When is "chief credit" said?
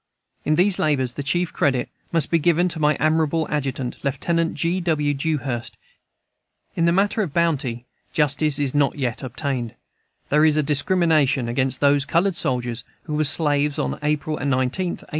1.21-1.87